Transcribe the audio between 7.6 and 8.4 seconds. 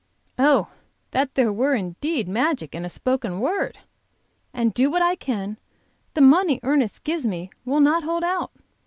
will not hold